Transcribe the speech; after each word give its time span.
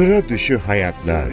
Sıra 0.00 0.28
dışı 0.28 0.58
hayatlar. 0.58 1.28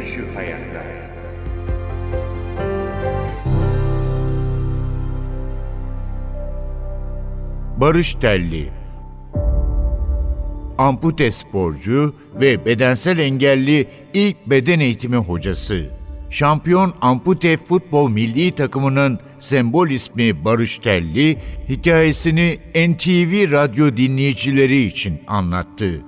Barış 7.78 8.16
Telli 8.16 8.70
Ampute 10.78 11.32
sporcu 11.32 12.16
ve 12.40 12.66
bedensel 12.66 13.18
engelli 13.20 13.88
ilk 14.14 14.48
beden 14.48 14.80
eğitimi 14.80 15.18
hocası. 15.18 15.86
Şampiyon 16.30 16.94
Ampute 17.02 17.58
Futbol 17.58 18.10
Milli 18.10 18.52
Takımının 18.52 19.20
sembol 19.40 19.90
ismi 19.90 20.46
Barış 20.46 20.80
Telli, 20.80 21.38
hikayesini 21.70 22.60
NTV 22.76 23.52
radyo 23.52 23.98
dinleyicileri 23.98 24.78
için 24.84 25.20
anlattı. 25.28 26.07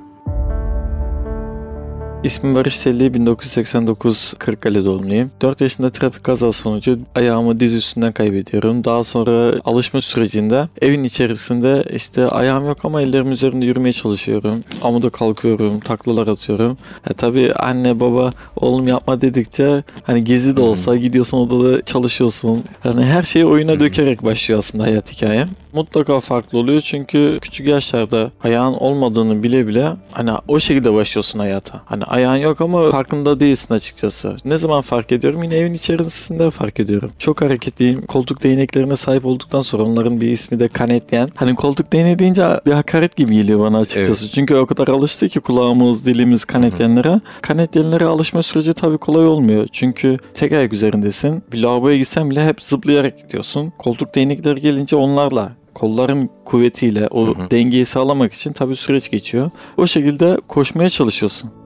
İsmim 2.23 2.55
Barış 2.55 2.79
Telli, 2.79 3.13
1989 3.13 4.33
Kırıkkale 4.39 4.85
doğumluyum. 4.85 5.31
4 5.41 5.61
yaşında 5.61 5.89
trafik 5.89 6.23
kazası 6.23 6.61
sonucu 6.61 6.99
ayağımı 7.15 7.59
diz 7.59 7.73
üstünden 7.73 8.11
kaybediyorum. 8.11 8.83
Daha 8.83 9.03
sonra 9.03 9.59
alışma 9.65 10.01
sürecinde 10.01 10.67
evin 10.81 11.03
içerisinde 11.03 11.83
işte 11.93 12.27
ayağım 12.27 12.65
yok 12.65 12.77
ama 12.83 13.01
ellerim 13.01 13.31
üzerinde 13.31 13.65
yürümeye 13.65 13.93
çalışıyorum. 13.93 14.63
Amuda 14.81 15.09
kalkıyorum, 15.09 15.79
taklalar 15.79 16.27
atıyorum. 16.27 16.77
E 17.09 17.13
tabii 17.13 17.53
anne 17.53 17.99
baba 17.99 18.31
oğlum 18.55 18.87
yapma 18.87 19.21
dedikçe 19.21 19.83
hani 20.03 20.23
gizli 20.23 20.57
de 20.57 20.61
olsa 20.61 20.95
gidiyorsun 20.95 21.37
odada 21.37 21.81
çalışıyorsun. 21.81 22.63
Yani 22.83 23.05
her 23.05 23.23
şeyi 23.23 23.45
oyuna 23.45 23.79
dökerek 23.79 24.23
başlıyor 24.23 24.59
aslında 24.59 24.83
hayat 24.83 25.11
hikayem. 25.13 25.49
Mutlaka 25.73 26.19
farklı 26.19 26.57
oluyor 26.57 26.81
çünkü 26.81 27.37
küçük 27.41 27.67
yaşlarda 27.67 28.31
ayağın 28.43 28.73
olmadığını 28.73 29.43
bile 29.43 29.67
bile 29.67 29.89
hani 30.11 30.31
o 30.47 30.59
şekilde 30.59 30.93
başlıyorsun 30.93 31.39
hayata. 31.39 31.81
Hani 31.85 32.03
ayağın 32.09 32.35
yok 32.35 32.61
ama 32.61 32.91
farkında 32.91 33.39
değilsin 33.39 33.73
açıkçası. 33.73 34.37
Ne 34.45 34.57
zaman 34.57 34.81
fark 34.81 35.11
ediyorum? 35.11 35.43
Yine 35.43 35.55
evin 35.55 35.73
içerisinde 35.73 36.51
fark 36.51 36.79
ediyorum. 36.79 37.11
Çok 37.19 37.41
hareketliyim. 37.41 38.05
Koltuk 38.05 38.43
değneklerine 38.43 38.95
sahip 38.95 39.25
olduktan 39.25 39.61
sonra 39.61 39.83
onların 39.83 40.21
bir 40.21 40.27
ismi 40.27 40.59
de 40.59 40.67
kanetyen. 40.67 41.29
Hani 41.35 41.55
koltuk 41.55 41.93
değneği 41.93 42.19
deyince 42.19 42.59
bir 42.65 42.71
hakaret 42.71 43.15
gibi 43.15 43.33
geliyor 43.33 43.59
bana 43.59 43.79
açıkçası. 43.79 44.25
Evet. 44.25 44.33
Çünkü 44.35 44.55
o 44.55 44.65
kadar 44.65 44.87
alıştı 44.87 45.29
ki 45.29 45.39
kulağımız, 45.39 46.05
dilimiz 46.05 46.45
kanetyenlere. 46.45 47.21
Kanetyenlere 47.41 48.05
alışma 48.05 48.43
süreci 48.43 48.73
tabii 48.73 48.97
kolay 48.97 49.27
olmuyor. 49.27 49.67
Çünkü 49.71 50.17
tek 50.33 50.51
ayak 50.51 50.73
üzerindesin. 50.73 51.43
Bir 51.53 51.61
lavaboya 51.61 51.97
gitsen 51.97 52.31
bile 52.31 52.45
hep 52.45 52.63
zıplayarak 52.63 53.19
gidiyorsun. 53.19 53.73
Koltuk 53.77 54.15
değnekleri 54.15 54.61
gelince 54.61 54.95
onlarla 54.95 55.51
kolların 55.73 56.29
kuvvetiyle 56.45 57.07
o 57.07 57.27
hı 57.27 57.31
hı. 57.31 57.51
dengeyi 57.51 57.85
sağlamak 57.85 58.33
için 58.33 58.53
tabii 58.53 58.75
süreç 58.75 59.11
geçiyor. 59.11 59.51
O 59.77 59.87
şekilde 59.87 60.37
koşmaya 60.47 60.89
çalışıyorsun 60.89 61.58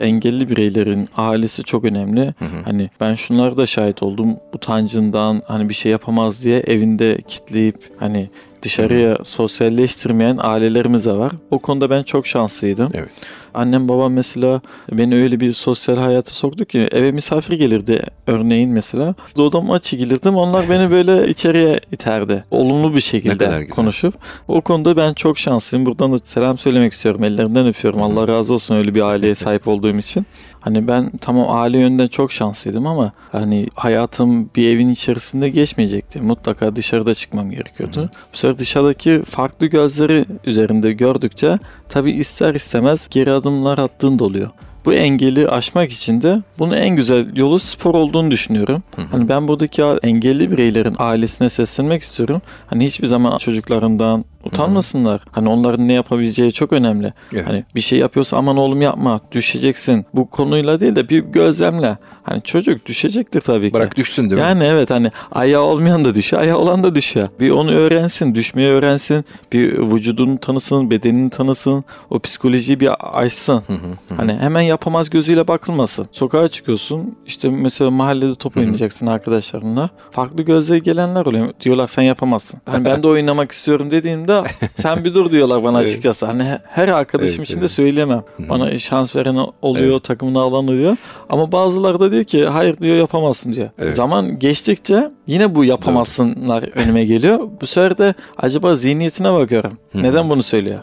engelli 0.00 0.50
bireylerin 0.50 1.08
ailesi 1.16 1.62
çok 1.62 1.84
önemli. 1.84 2.20
Hı 2.20 2.44
hı. 2.44 2.62
Hani 2.64 2.90
ben 3.00 3.14
şunları 3.14 3.56
da 3.56 3.66
şahit 3.66 4.02
oldum. 4.02 4.36
Utancından 4.52 5.42
hani 5.46 5.68
bir 5.68 5.74
şey 5.74 5.92
yapamaz 5.92 6.44
diye 6.44 6.58
evinde 6.58 7.18
kitleyip 7.28 7.90
hani 7.98 8.30
dışarıya 8.64 9.18
sosyalleştirmeyen 9.24 10.38
ailelerimiz 10.40 11.06
de 11.06 11.12
var. 11.12 11.32
O 11.50 11.58
konuda 11.58 11.90
ben 11.90 12.02
çok 12.02 12.26
şanslıydım. 12.26 12.90
Evet. 12.94 13.10
Annem 13.54 13.88
babam 13.88 14.12
mesela 14.12 14.60
beni 14.92 15.16
öyle 15.16 15.40
bir 15.40 15.52
sosyal 15.52 15.96
hayata 15.96 16.30
soktu 16.30 16.64
ki 16.64 16.88
eve 16.92 17.12
misafir 17.12 17.58
gelirdi 17.58 18.02
örneğin 18.26 18.70
mesela. 18.70 19.14
Odama 19.38 19.78
çekilirdim 19.78 20.36
onlar 20.36 20.70
beni 20.70 20.90
böyle 20.90 21.28
içeriye 21.28 21.80
iterdi. 21.92 22.44
Olumlu 22.50 22.96
bir 22.96 23.00
şekilde 23.00 23.66
konuşup. 23.66 24.14
O 24.48 24.60
konuda 24.60 24.96
ben 24.96 25.14
çok 25.14 25.38
şanslıyım. 25.38 25.86
Buradan 25.86 26.12
da 26.12 26.18
selam 26.24 26.58
söylemek 26.58 26.92
istiyorum. 26.92 27.24
Ellerinden 27.24 27.66
öpüyorum. 27.66 28.02
Allah 28.02 28.28
razı 28.28 28.54
olsun 28.54 28.74
öyle 28.74 28.94
bir 28.94 29.02
aileye 29.02 29.34
sahip 29.44 29.68
olduğum 29.68 29.98
için. 29.98 30.26
Hani 30.64 30.88
ben 30.88 31.10
tamam 31.20 31.46
aile 31.48 31.78
yönden 31.78 32.06
çok 32.06 32.32
şanslıydım 32.32 32.86
ama 32.86 33.12
hani 33.32 33.68
hayatım 33.74 34.50
bir 34.56 34.68
evin 34.68 34.88
içerisinde 34.88 35.48
geçmeyecekti. 35.48 36.20
Mutlaka 36.20 36.76
dışarıda 36.76 37.14
çıkmam 37.14 37.50
gerekiyordu. 37.50 38.02
Hı. 38.02 38.08
Bu 38.32 38.36
sefer 38.36 38.58
dışarıdaki 38.58 39.22
farklı 39.24 39.66
gözleri 39.66 40.24
üzerinde 40.44 40.92
gördükçe 40.92 41.58
tabii 41.88 42.12
ister 42.12 42.54
istemez 42.54 43.08
geri 43.10 43.30
adımlar 43.30 43.78
attığın 43.78 44.18
da 44.18 44.24
oluyor. 44.24 44.50
Bu 44.84 44.92
engeli 44.92 45.48
aşmak 45.48 45.92
için 45.92 46.22
de 46.22 46.42
bunun 46.58 46.74
en 46.74 46.96
güzel 46.96 47.36
yolu 47.36 47.58
spor 47.58 47.94
olduğunu 47.94 48.30
düşünüyorum. 48.30 48.82
Hı 48.96 49.02
hı. 49.02 49.06
Hani 49.10 49.28
ben 49.28 49.48
buradaki 49.48 49.82
engelli 49.82 50.50
bireylerin 50.50 50.96
ailesine 50.98 51.48
seslenmek 51.48 52.02
istiyorum. 52.02 52.42
Hani 52.66 52.86
hiçbir 52.86 53.06
zaman 53.06 53.38
çocuklarından 53.38 54.24
utanmasınlar. 54.44 55.20
Hı 55.20 55.24
hı. 55.24 55.30
Hani 55.32 55.48
onların 55.48 55.88
ne 55.88 55.92
yapabileceği 55.92 56.52
çok 56.52 56.72
önemli. 56.72 57.12
Evet. 57.32 57.46
Hani 57.46 57.64
bir 57.74 57.80
şey 57.80 57.98
yapıyorsa 57.98 58.36
aman 58.36 58.56
oğlum 58.56 58.82
yapma 58.82 59.20
düşeceksin. 59.32 60.06
Bu 60.14 60.30
konuyla 60.30 60.80
değil 60.80 60.96
de 60.96 61.08
bir 61.08 61.18
gözlemle. 61.18 61.96
Hani 62.24 62.42
çocuk 62.42 62.86
düşecektir 62.86 63.40
tabii 63.40 63.68
ki. 63.68 63.74
Bırak 63.74 63.96
düşsün 63.96 64.22
değil 64.22 64.32
mi? 64.32 64.40
Yani 64.40 64.64
evet 64.64 64.90
hani 64.90 65.10
ayağı 65.32 65.62
olmayan 65.62 66.04
da 66.04 66.14
düşüyor, 66.14 66.42
ayağı 66.42 66.58
olan 66.58 66.82
da 66.82 66.94
düşüyor. 66.94 67.28
Bir 67.40 67.50
onu 67.50 67.70
öğrensin, 67.70 68.34
düşmeyi 68.34 68.68
öğrensin. 68.68 69.24
Bir 69.52 69.78
vücudunu 69.78 70.38
tanısın, 70.38 70.90
bedenini 70.90 71.30
tanısın. 71.30 71.84
O 72.10 72.18
psikolojiyi 72.18 72.80
bir 72.80 72.90
açsın. 73.20 73.62
Hı 73.66 73.72
hı 73.72 73.76
hı. 73.76 74.14
Hani 74.16 74.34
hemen 74.34 74.60
yapamaz 74.60 75.10
gözüyle 75.10 75.48
bakılmasın. 75.48 76.06
Sokağa 76.12 76.48
çıkıyorsun. 76.48 77.16
işte 77.26 77.48
mesela 77.48 77.90
mahallede 77.90 78.34
top 78.34 78.56
oynayacaksın 78.56 79.06
arkadaşlarınla. 79.06 79.90
Farklı 80.10 80.42
gözle 80.42 80.78
gelenler 80.78 81.26
oluyor. 81.26 81.48
Diyorlar 81.60 81.86
sen 81.86 82.02
yapamazsın. 82.02 82.60
Hani 82.66 82.84
ben 82.84 83.02
de 83.02 83.08
oynamak 83.08 83.52
istiyorum 83.52 83.90
dediğimde 83.90 84.42
sen 84.74 85.04
bir 85.04 85.14
dur 85.14 85.32
diyorlar 85.32 85.64
bana 85.64 85.78
açıkçası. 85.78 86.26
Hani 86.26 86.58
her 86.68 86.88
arkadaşım 86.88 87.40
evet, 87.40 87.48
için 87.48 87.58
evet. 87.58 87.62
de 87.62 87.68
söyleyemem. 87.68 88.22
Bana 88.38 88.78
şans 88.78 89.16
veren 89.16 89.46
oluyor, 89.62 89.92
evet. 89.92 90.04
takımını 90.04 90.40
alan 90.40 90.64
oluyor. 90.64 90.96
Ama 91.28 91.52
bazıları 91.52 92.00
da 92.00 92.13
diyor 92.14 92.24
ki 92.24 92.44
hayır 92.44 92.78
diyor 92.78 92.96
yapamazsın 92.96 93.52
diyor. 93.52 93.70
Evet. 93.78 93.92
Zaman 93.92 94.38
geçtikçe 94.38 95.10
yine 95.26 95.54
bu 95.54 95.64
yapamazsınlar 95.64 96.62
önüme 96.74 97.04
geliyor. 97.04 97.48
Bu 97.60 97.66
sefer 97.66 97.98
de 97.98 98.14
acaba 98.36 98.74
zihniyetine 98.74 99.32
bakıyorum. 99.32 99.78
Neden 99.94 100.30
bunu 100.30 100.42
söylüyor? 100.42 100.80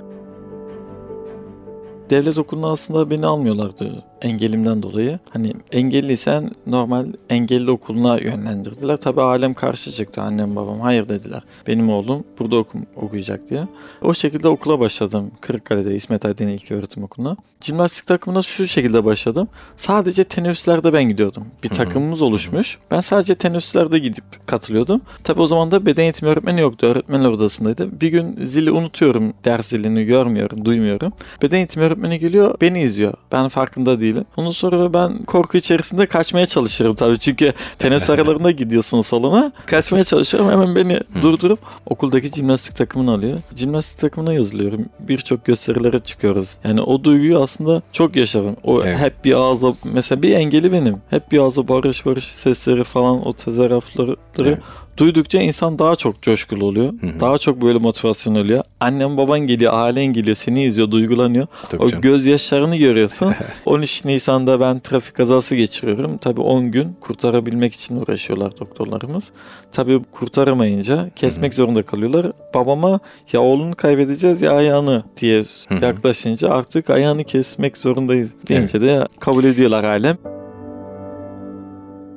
devlet 2.11 2.37
okuluna 2.37 2.71
aslında 2.71 3.11
beni 3.11 3.25
almıyorlardı 3.25 4.03
engelimden 4.21 4.83
dolayı. 4.83 5.19
Hani 5.29 5.53
engelliysen 5.71 6.51
normal 6.67 7.05
engelli 7.29 7.71
okuluna 7.71 8.17
yönlendirdiler. 8.17 8.97
Tabii 8.97 9.21
alem 9.21 9.53
karşı 9.53 9.91
çıktı 9.91 10.21
annem 10.21 10.55
babam. 10.55 10.79
Hayır 10.79 11.09
dediler. 11.09 11.43
Benim 11.67 11.89
oğlum 11.89 12.23
burada 12.39 12.55
okum, 12.55 12.85
okuyacak 12.95 13.49
diye. 13.49 13.67
O 14.01 14.13
şekilde 14.13 14.47
okula 14.47 14.79
başladım. 14.79 15.31
Kırıkkale'de 15.41 15.95
İsmet 15.95 16.25
Aydın 16.25 16.47
İlk 16.47 16.71
Öğretim 16.71 17.03
Okulu'na. 17.03 17.37
Jimnastik 17.61 18.07
takımına 18.07 18.41
şu 18.41 18.67
şekilde 18.67 19.05
başladım. 19.05 19.47
Sadece 19.75 20.23
teneffüslerde 20.23 20.93
ben 20.93 21.03
gidiyordum. 21.03 21.45
Bir 21.63 21.69
takımımız 21.69 22.21
oluşmuş. 22.21 22.77
Ben 22.91 22.99
sadece 22.99 23.35
teneffüslerde 23.35 23.99
gidip 23.99 24.23
katılıyordum. 24.47 25.01
Tabii 25.23 25.41
o 25.41 25.47
zaman 25.47 25.71
da 25.71 25.85
beden 25.85 26.03
eğitimi 26.03 26.31
öğretmeni 26.31 26.61
yoktu. 26.61 26.87
Öğretmenler 26.87 27.29
odasındaydı. 27.29 28.01
Bir 28.01 28.07
gün 28.07 28.45
zili 28.45 28.71
unutuyorum. 28.71 29.33
Ders 29.45 29.67
zilini 29.67 30.05
görmüyorum, 30.05 30.65
duymuyorum. 30.65 31.13
Beden 31.41 31.57
eğitimi 31.57 31.85
öğretmeni 31.85 32.19
geliyor, 32.19 32.55
beni 32.61 32.81
izliyor. 32.81 33.13
Ben 33.31 33.47
farkında 33.49 34.01
değilim 34.01 34.10
değilim. 34.11 34.25
Ondan 34.37 34.51
sonra 34.51 34.93
ben 34.93 35.17
korku 35.17 35.57
içerisinde 35.57 36.05
kaçmaya 36.05 36.45
çalışırım 36.45 36.95
tabii. 36.95 37.19
Çünkü 37.19 37.53
tenis 37.79 38.09
aralarında 38.09 38.51
gidiyorsun 38.51 39.01
salona. 39.01 39.51
Kaçmaya 39.65 40.03
çalışıyorum. 40.03 40.51
Hemen 40.51 40.75
beni 40.75 40.99
durdurup 41.21 41.59
okuldaki 41.85 42.27
jimnastik 42.27 42.75
takımını 42.75 43.11
alıyor. 43.11 43.39
Jimnastik 43.55 43.99
takımına 43.99 44.33
yazılıyorum. 44.33 44.85
Birçok 44.99 45.45
gösterilere 45.45 45.99
çıkıyoruz. 45.99 46.57
Yani 46.63 46.81
o 46.81 47.03
duyguyu 47.03 47.39
aslında 47.39 47.81
çok 47.91 48.15
yaşadım. 48.15 48.55
O 48.63 48.83
evet. 48.83 48.99
hep 48.99 49.25
bir 49.25 49.35
ağza 49.35 49.73
mesela 49.83 50.21
bir 50.21 50.35
engeli 50.35 50.71
benim. 50.71 50.97
Hep 51.09 51.31
bir 51.31 51.39
ağza 51.39 51.67
barış 51.67 52.05
barış 52.05 52.27
sesleri 52.27 52.83
falan 52.83 53.27
o 53.27 53.33
tezahüratları 53.33 54.15
evet 54.41 54.59
duydukça 54.97 55.39
insan 55.39 55.79
daha 55.79 55.95
çok 55.95 56.21
coşkulu 56.21 56.65
oluyor. 56.65 56.93
Hı 57.01 57.07
hı. 57.07 57.19
Daha 57.19 57.37
çok 57.37 57.61
böyle 57.61 57.79
motivasyon 57.79 58.35
oluyor. 58.35 58.63
Annem 58.79 59.17
baban 59.17 59.39
geliyor, 59.39 59.73
ailen 59.73 60.05
geliyor, 60.05 60.35
seni 60.35 60.63
izliyor, 60.63 60.91
duygulanıyor. 60.91 61.47
Tabii 61.69 61.83
o 61.83 61.87
canım. 61.87 62.01
gözyaşlarını 62.01 62.77
görüyorsun. 62.77 63.33
13 63.65 64.05
Nisan'da 64.05 64.59
ben 64.59 64.79
trafik 64.79 65.15
kazası 65.15 65.55
geçiriyorum. 65.55 66.17
Tabii 66.17 66.41
10 66.41 66.71
gün 66.71 66.95
kurtarabilmek 67.01 67.73
için 67.73 67.95
uğraşıyorlar 67.95 68.59
doktorlarımız. 68.59 69.23
Tabii 69.71 70.01
kurtaramayınca 70.11 71.09
kesmek 71.15 71.51
hı 71.51 71.55
hı. 71.55 71.57
zorunda 71.57 71.83
kalıyorlar. 71.83 72.31
Babama 72.53 72.99
ya 73.33 73.41
oğlunu 73.41 73.75
kaybedeceğiz 73.75 74.41
ya 74.41 74.51
ayağını 74.51 75.03
diye 75.21 75.43
hı 75.69 75.75
hı. 75.75 75.85
yaklaşınca 75.85 76.49
artık 76.49 76.89
ayağını 76.89 77.23
kesmek 77.23 77.77
zorundayız 77.77 78.31
deyince 78.47 78.77
evet. 78.77 78.89
de 78.89 79.07
kabul 79.19 79.43
ediyorlar 79.43 79.83
ailem. 79.83 80.17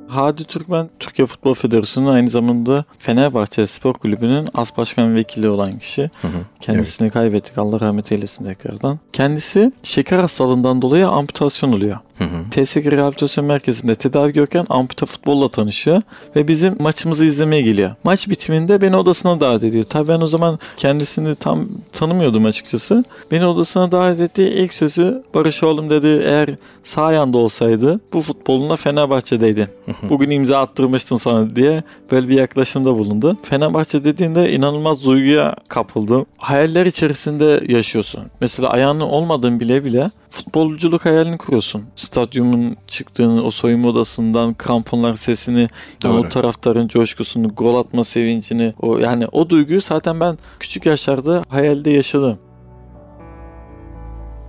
Hadi 0.07 0.43
Türkmen, 0.43 0.89
Türkiye 0.99 1.25
Futbol 1.25 1.53
Federasyonu'nun 1.53 2.13
aynı 2.13 2.29
zamanda 2.29 2.85
Fenerbahçe 2.97 3.67
Spor 3.67 3.93
Kulübü'nün 3.93 4.47
as 4.53 4.77
başkan 4.77 5.15
vekili 5.15 5.49
olan 5.49 5.79
kişi. 5.79 6.01
Hı 6.21 6.27
hı. 6.27 6.31
Kendisini 6.61 7.05
evet. 7.05 7.13
kaybettik. 7.13 7.57
Allah 7.57 7.79
rahmet 7.79 8.11
eylesin 8.11 8.45
tekrardan. 8.45 8.99
Kendisi 9.13 9.71
şeker 9.83 10.19
hastalığından 10.19 10.81
dolayı 10.81 11.07
amputasyon 11.07 11.73
oluyor. 11.73 11.97
Hı 12.17 12.23
hı. 12.23 12.63
TSK 12.63 12.77
Rehabilitasyon 12.77 13.45
Merkezi'nde 13.45 13.95
tedavi 13.95 14.33
görken 14.33 14.65
amputa 14.69 15.05
futbolla 15.05 15.47
tanışıyor 15.47 16.01
ve 16.35 16.47
bizim 16.47 16.75
maçımızı 16.79 17.25
izlemeye 17.25 17.61
geliyor. 17.61 17.91
Maç 18.03 18.29
bitiminde 18.29 18.81
beni 18.81 18.95
odasına 18.95 19.39
davet 19.39 19.63
ediyor. 19.63 19.83
Tabii 19.83 20.07
ben 20.07 20.21
o 20.21 20.27
zaman 20.27 20.59
kendisini 20.77 21.35
tam 21.35 21.65
tanımıyordum 21.93 22.45
açıkçası. 22.45 23.03
Beni 23.31 23.45
odasına 23.45 23.91
davet 23.91 24.19
ettiği 24.19 24.49
ilk 24.49 24.73
sözü 24.73 25.23
Barış 25.33 25.63
oğlum 25.63 25.89
dedi 25.89 26.21
eğer 26.25 26.49
sağ 26.83 27.11
yanda 27.11 27.37
olsaydı 27.37 27.99
bu 28.13 28.21
futboluna 28.21 28.75
Fenerbahçe'deydin. 28.75 29.67
Bugün 30.09 30.29
imza 30.29 30.59
attırmıştım 30.59 31.19
sana 31.19 31.55
diye 31.55 31.83
böyle 32.11 32.29
bir 32.29 32.35
yaklaşımda 32.35 32.97
bulundu. 32.97 33.37
Fenerbahçe 33.43 34.03
dediğinde 34.03 34.51
inanılmaz 34.51 35.05
duyguya 35.05 35.55
kapıldım. 35.67 36.25
Hayaller 36.37 36.85
içerisinde 36.85 37.63
yaşıyorsun. 37.67 38.21
Mesela 38.41 38.69
ayağının 38.69 38.99
olmadığın 38.99 39.59
bile 39.59 39.85
bile 39.85 40.11
futbolculuk 40.29 41.05
hayalini 41.05 41.37
kuruyorsun. 41.37 41.83
Stadyumun 41.95 42.77
çıktığını, 42.87 43.43
o 43.43 43.51
soyunma 43.51 43.89
odasından 43.89 44.53
kramponlar 44.53 45.15
sesini, 45.15 45.67
yani 46.03 46.17
o 46.19 46.29
taraftarın 46.29 46.87
coşkusunu, 46.87 47.47
gol 47.47 47.75
atma 47.75 48.03
sevincini, 48.03 48.73
o 48.79 48.97
yani 48.97 49.27
o 49.31 49.49
duyguyu 49.49 49.81
zaten 49.81 50.19
ben 50.19 50.37
küçük 50.59 50.85
yaşlarda 50.85 51.43
hayalde 51.49 51.89
yaşadım. 51.89 52.37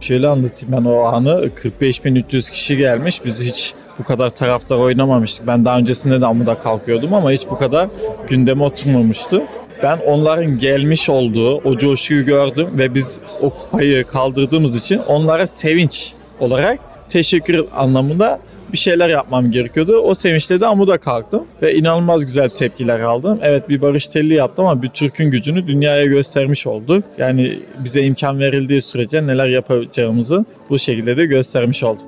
Şöyle 0.06 0.28
anlatayım 0.28 0.76
ben 0.76 0.84
o 0.84 0.98
anı. 0.98 1.50
45.300 1.80 2.50
kişi 2.50 2.76
gelmiş. 2.76 3.24
Biz 3.24 3.44
hiç 3.44 3.74
bu 3.98 4.04
kadar 4.04 4.30
taraftar 4.30 4.76
oynamamıştık. 4.76 5.46
Ben 5.46 5.64
daha 5.64 5.78
öncesinde 5.78 6.20
de 6.20 6.26
amuda 6.26 6.58
kalkıyordum 6.58 7.14
ama 7.14 7.30
hiç 7.30 7.46
bu 7.50 7.58
kadar 7.58 7.88
gündeme 8.28 8.64
oturmamıştı. 8.64 9.42
Ben 9.82 9.98
onların 10.06 10.58
gelmiş 10.58 11.08
olduğu 11.08 11.56
o 11.56 11.78
coşkuyu 11.78 12.24
gördüm 12.24 12.68
ve 12.78 12.94
biz 12.94 13.20
o 13.42 13.50
kupayı 13.50 14.04
kaldırdığımız 14.04 14.76
için 14.76 14.98
onlara 14.98 15.46
sevinç 15.46 16.12
olarak 16.40 16.78
teşekkür 17.08 17.64
anlamında 17.76 18.40
bir 18.72 18.78
şeyler 18.78 19.08
yapmam 19.08 19.50
gerekiyordu. 19.50 19.96
O 19.96 20.14
sevinçle 20.14 20.60
de 20.60 20.66
amuda 20.66 20.98
kalktım 20.98 21.44
ve 21.62 21.74
inanılmaz 21.74 22.26
güzel 22.26 22.48
tepkiler 22.48 23.00
aldım. 23.00 23.38
Evet 23.42 23.68
bir 23.68 23.82
barış 23.82 24.08
telli 24.08 24.34
yaptım 24.34 24.66
ama 24.66 24.82
bir 24.82 24.88
Türk'ün 24.88 25.30
gücünü 25.30 25.66
dünyaya 25.66 26.04
göstermiş 26.04 26.66
olduk. 26.66 27.04
Yani 27.18 27.58
bize 27.84 28.02
imkan 28.02 28.38
verildiği 28.38 28.82
sürece 28.82 29.26
neler 29.26 29.48
yapacağımızı 29.48 30.44
bu 30.70 30.78
şekilde 30.78 31.16
de 31.16 31.26
göstermiş 31.26 31.82
olduk. 31.82 32.06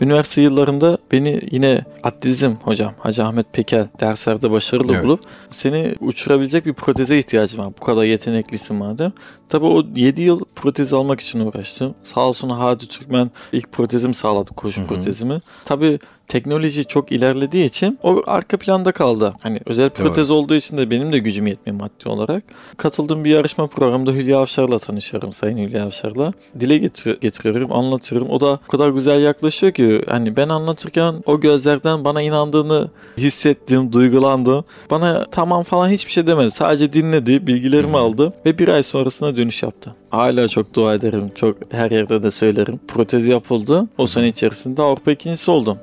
Üniversite 0.00 0.42
yıllarında 0.42 0.97
beni 1.12 1.40
yine 1.50 1.84
atletizm 2.02 2.54
hocam 2.64 2.94
Hacı 2.98 3.24
Ahmet 3.24 3.52
Pekel 3.52 3.88
derslerde 4.00 4.50
başarılı 4.50 4.94
evet. 4.94 5.04
bulup 5.04 5.20
seni 5.50 5.94
uçurabilecek 6.00 6.66
bir 6.66 6.72
proteze 6.72 7.18
ihtiyacım 7.18 7.60
var. 7.60 7.72
Bu 7.80 7.84
kadar 7.84 8.04
yeteneklisin 8.04 8.76
madem. 8.76 9.12
Tabii 9.48 9.66
o 9.66 9.84
7 9.96 10.22
yıl 10.22 10.40
protez 10.56 10.92
almak 10.92 11.20
için 11.20 11.40
uğraştım. 11.40 11.94
Sağ 12.02 12.20
olsun 12.20 12.50
Hadi 12.50 12.88
Türkmen 12.88 13.30
ilk 13.52 13.72
protezimi 13.72 14.14
sağladı 14.14 14.50
koşu 14.54 14.86
protezimi. 14.86 15.40
Tabii 15.64 15.98
teknoloji 16.28 16.84
çok 16.84 17.12
ilerlediği 17.12 17.64
için 17.64 17.98
o 18.02 18.22
arka 18.26 18.56
planda 18.56 18.92
kaldı. 18.92 19.34
Hani 19.42 19.60
özel 19.66 19.90
protez 19.90 20.18
evet. 20.18 20.30
olduğu 20.30 20.54
için 20.54 20.78
de 20.78 20.90
benim 20.90 21.12
de 21.12 21.18
gücüm 21.18 21.46
yetmiyor 21.46 21.80
maddi 21.80 22.08
olarak. 22.08 22.44
Katıldığım 22.76 23.24
bir 23.24 23.30
yarışma 23.30 23.66
programında 23.66 24.12
Hülya 24.12 24.38
Avşar'la 24.38 24.78
tanışıyorum. 24.78 25.32
Sayın 25.32 25.58
Hülya 25.58 25.84
Avşar'la. 25.84 26.32
Dile 26.60 26.78
getir 26.78 27.20
getiriyorum, 27.20 27.72
anlatıyorum. 27.72 28.30
O 28.30 28.40
da 28.40 28.46
o 28.46 28.70
kadar 28.70 28.88
güzel 28.88 29.22
yaklaşıyor 29.22 29.72
ki 29.72 30.02
hani 30.08 30.36
ben 30.36 30.48
anlatırken 30.48 30.97
o 31.26 31.40
gözlerden 31.40 32.04
bana 32.04 32.22
inandığını 32.22 32.90
hissettim, 33.18 33.92
duygulandım. 33.92 34.64
Bana 34.90 35.24
tamam 35.30 35.62
falan 35.62 35.88
hiçbir 35.88 36.12
şey 36.12 36.26
demedi. 36.26 36.50
Sadece 36.50 36.92
dinledi, 36.92 37.46
bilgilerimi 37.46 37.96
aldı 37.96 38.32
ve 38.46 38.58
bir 38.58 38.68
ay 38.68 38.82
sonrasında 38.82 39.36
dönüş 39.36 39.62
yaptı. 39.62 39.94
Hala 40.10 40.48
çok 40.48 40.74
dua 40.74 40.94
ederim. 40.94 41.26
Çok 41.34 41.56
her 41.70 41.90
yerde 41.90 42.22
de 42.22 42.30
söylerim. 42.30 42.80
Protez 42.88 43.28
yapıldı. 43.28 43.88
O 43.98 44.06
sene 44.06 44.28
içerisinde 44.28 44.82
Avrupa 44.82 45.10
ikincisi 45.10 45.50
oldum. 45.50 45.78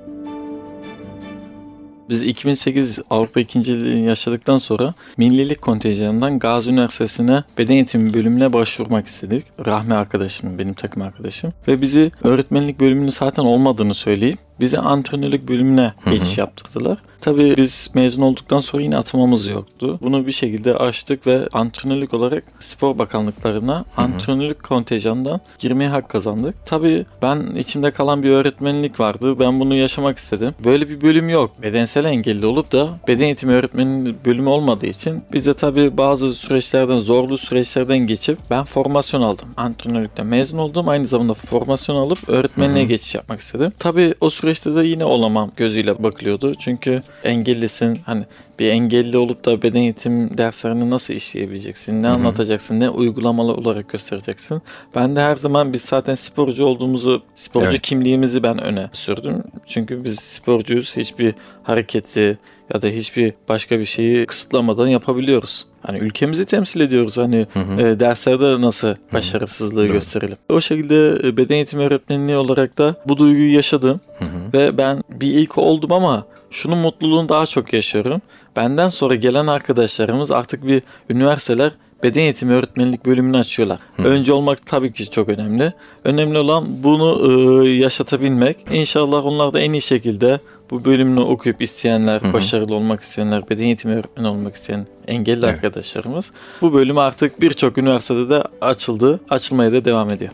Biz 2.10 2.24
2008 2.24 3.00
Avrupa 3.10 3.40
ikinciliğini 3.40 4.08
yaşadıktan 4.08 4.58
sonra 4.58 4.94
millilik 5.18 5.62
kontenjanından 5.62 6.40
Gazi 6.40 6.72
Üniversitesi'ne 6.72 7.44
beden 7.58 7.74
eğitimi 7.74 8.14
bölümüne 8.14 8.54
başvurmak 8.54 9.08
istedik. 9.08 9.46
Rahmi 9.66 9.94
arkadaşım, 9.94 10.60
benim 10.60 10.74
takım 10.74 11.02
arkadaşım. 11.02 11.54
Ve 11.68 11.82
bizi 11.82 12.12
öğretmenlik 12.24 12.80
bölümünün 12.80 13.10
zaten 13.10 13.44
olmadığını 13.44 13.94
söyleyip 13.94 14.44
bize 14.60 14.80
antrenörlük 14.80 15.48
bölümüne 15.48 15.94
geçiş 16.12 16.38
yaptırdılar. 16.38 16.98
Tabii 17.22 17.57
biz 17.57 17.90
mezun 17.94 18.22
olduktan 18.22 18.60
sonra 18.60 18.84
yine 18.84 18.98
atımamız 18.98 19.48
yoktu. 19.48 20.00
Bunu 20.02 20.28
bir 20.28 20.31
şekilde 20.31 20.78
açtık 20.78 21.28
ve 21.28 21.48
antrenörlük 21.54 22.13
olarak 22.13 22.44
spor 22.60 22.98
bakanlıklarına 22.98 23.75
Hı-hı. 23.75 24.06
antrenörlük 24.06 24.63
kontenjanından 24.63 25.42
girmeye 25.60 25.90
hak 25.90 26.10
kazandık. 26.10 26.56
Tabii 26.66 27.06
ben 27.22 27.56
içimde 27.56 27.92
kalan 27.92 28.24
bir 28.24 28.30
öğretmenlik 28.30 29.00
vardı. 29.00 29.40
Ben 29.40 29.60
bunu 29.60 29.75
yaşamak 29.75 30.18
istedim. 30.18 30.54
Böyle 30.66 30.90
bir 30.90 31.02
bölüm 31.02 31.30
yok. 31.30 31.62
Bedensel 31.62 32.06
engelli 32.06 32.46
olup 32.46 32.72
da 32.72 32.90
beden 33.07 33.25
eğitimi 33.25 33.54
öğretmeninin 33.54 34.18
bölümü 34.25 34.50
olmadığı 34.50 34.86
için 34.86 35.24
bize 35.34 35.54
tabii 35.54 35.98
bazı 35.98 36.34
süreçlerden, 36.34 36.98
zorlu 36.98 37.38
süreçlerden 37.38 37.98
geçip 37.98 38.38
ben 38.50 38.63
formasyon 38.63 39.22
aldım. 39.22 39.50
Antrenörlükten 39.57 40.25
mezun 40.25 40.57
oldum. 40.57 40.90
Aynı 40.90 41.06
zamanda 41.06 41.34
formasyon 41.34 41.96
alıp 41.96 42.30
öğretmenliğe 42.30 42.84
Hı-hı. 42.86 42.90
geçiş 42.90 43.16
yapmak 43.16 43.40
istedim. 43.40 43.74
Tabii 43.80 44.13
o 44.22 44.30
süreçte 44.45 44.75
de 44.75 44.88
yine 44.88 45.06
olamam 45.06 45.51
gözüyle 45.57 46.03
bakılıyordu. 46.03 46.56
Çünkü 46.56 47.01
engellisin. 47.24 48.00
Hani 48.06 48.25
bir 48.59 48.69
engelli 48.69 49.18
olup 49.18 49.45
da 49.45 49.62
beden 49.62 49.80
eğitim 49.80 50.38
derslerini 50.38 50.89
nasıl 50.89 51.13
işleyebileceksin? 51.13 52.03
Ne 52.03 52.07
Hı-hı. 52.07 52.15
anlatacaksın? 52.15 52.80
Ne 52.80 52.89
uygulamalı 52.89 53.53
olarak 53.53 53.89
göstereceksin? 53.89 54.62
Ben 54.95 55.15
de 55.15 55.21
her 55.21 55.36
zaman 55.36 55.74
biz 55.74 55.81
zaten 55.81 56.15
sporcu 56.15 56.65
olduğumuzu, 56.65 57.24
sporcu 57.36 57.69
evet. 57.69 57.81
kimliğimizi 57.81 58.44
ben 58.44 58.62
öne 58.62 58.89
sürdüm. 58.94 59.44
Çünkü 59.65 60.03
biz 60.03 60.19
sporcuyuz. 60.19 60.97
Hiçbir 60.97 61.33
hareketi 61.63 62.38
ya 62.74 62.82
da 62.82 62.88
hiçbir 62.88 63.34
başka 63.50 63.80
bir 63.80 63.86
şeyi 63.86 64.26
kısıtlamadan 64.26 64.88
yapabiliyoruz. 64.88 65.66
Hani 65.82 66.00
ülkemizi 66.00 66.46
temsil 66.46 66.82
ediyoruz. 66.82 67.18
Hani 67.18 67.48
hı 67.54 67.60
hı. 67.60 67.82
E, 67.82 68.00
derslerde 68.00 68.62
nasıl 68.62 68.96
başarısızlığı 69.14 69.84
hı 69.84 69.90
hı. 69.90 69.92
gösterelim. 69.94 70.38
O 70.50 70.62
şekilde 70.62 71.28
e, 71.28 71.38
beden 71.38 71.56
eğitimi 71.56 71.84
öğretmenliği 71.84 72.38
olarak 72.38 72.78
da 72.78 72.96
bu 73.08 73.18
duyguyu 73.18 73.54
yaşadım. 73.54 74.00
Hı 74.20 74.26
hı. 74.26 74.54
Ve 74.54 74.78
ben 74.78 75.04
bir 75.10 75.28
ilk 75.28 75.58
oldum 75.58 75.92
ama 75.92 76.26
şunun 76.52 76.78
mutluluğunu 76.78 77.30
daha 77.30 77.46
çok 77.46 77.74
yaşıyorum. 77.74 78.22
Benden 78.56 78.88
sonra 78.88 79.16
gelen 79.16 79.48
arkadaşlarımız 79.48 80.32
artık 80.32 80.68
bir 80.68 80.84
üniversiteler 81.10 81.72
beden 82.04 82.22
eğitimi 82.22 82.54
öğretmenlik 82.54 83.06
bölümünü 83.06 83.38
açıyorlar. 83.38 83.80
Hı. 83.98 84.04
Önce 84.04 84.34
olmak 84.34 84.66
tabii 84.66 84.94
ki 84.94 85.10
çok 85.10 85.30
önemli. 85.30 85.74
Önemli 86.04 86.38
olan 86.38 86.66
bunu 86.84 87.22
e, 87.66 87.70
yaşatabilmek. 87.70 88.58
İnşallah 88.72 89.26
onlar 89.26 89.54
da 89.54 89.60
en 89.60 89.74
iyi 89.74 89.82
şekilde 89.82 90.40
bu 90.72 90.86
bölümünü 90.86 91.20
okuyup 91.20 91.62
isteyenler, 91.62 92.22
hı 92.22 92.28
hı. 92.28 92.34
başarılı 92.34 92.76
olmak 92.76 93.02
isteyenler, 93.02 93.50
beden 93.50 93.64
eğitimi 93.64 93.94
öğretmeni 93.94 94.28
olmak 94.28 94.56
isteyen 94.56 94.88
engelli 95.08 95.46
evet. 95.46 95.56
arkadaşlarımız 95.56 96.32
bu 96.62 96.74
bölüm 96.74 96.98
artık 96.98 97.42
birçok 97.42 97.78
üniversitede 97.78 98.30
de 98.30 98.44
açıldı, 98.62 99.20
açılmaya 99.30 99.72
da 99.72 99.86
devam 99.86 100.12
ediyor. 100.12 100.31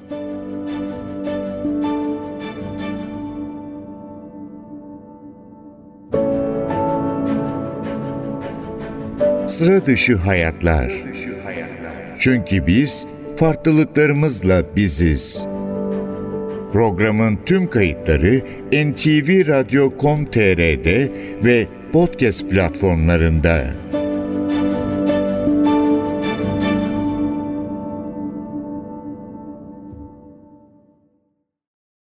Sıra 9.47 9.85
dışı 9.85 10.15
hayatlar. 10.15 10.93
Çünkü 12.19 12.67
biz 12.67 13.05
farklılıklarımızla 13.37 14.75
biziz. 14.75 15.50
Programın 16.73 17.39
tüm 17.45 17.69
kayıtları 17.69 18.41
ntvradio.com.tr'de 18.73 21.11
ve 21.43 21.67
podcast 21.93 22.49
platformlarında. 22.49 23.63